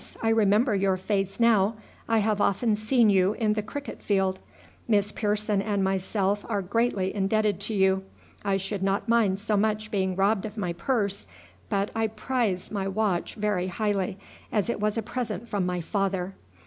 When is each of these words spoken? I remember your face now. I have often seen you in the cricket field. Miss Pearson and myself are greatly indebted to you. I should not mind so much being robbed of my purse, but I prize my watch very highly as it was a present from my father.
I 0.23 0.29
remember 0.29 0.73
your 0.73 0.97
face 0.97 1.39
now. 1.39 1.75
I 2.09 2.17
have 2.25 2.41
often 2.41 2.75
seen 2.75 3.11
you 3.11 3.33
in 3.33 3.53
the 3.53 3.61
cricket 3.61 4.01
field. 4.01 4.39
Miss 4.87 5.11
Pearson 5.11 5.61
and 5.61 5.83
myself 5.83 6.43
are 6.49 6.63
greatly 6.63 7.13
indebted 7.13 7.59
to 7.59 7.75
you. 7.75 8.01
I 8.43 8.57
should 8.57 8.81
not 8.81 9.07
mind 9.07 9.39
so 9.39 9.55
much 9.55 9.91
being 9.91 10.15
robbed 10.15 10.45
of 10.47 10.57
my 10.57 10.73
purse, 10.73 11.27
but 11.69 11.91
I 11.95 12.07
prize 12.07 12.71
my 12.71 12.87
watch 12.87 13.35
very 13.35 13.67
highly 13.67 14.17
as 14.51 14.71
it 14.71 14.79
was 14.79 14.97
a 14.97 15.03
present 15.03 15.47
from 15.47 15.67
my 15.67 15.81
father. 15.81 16.33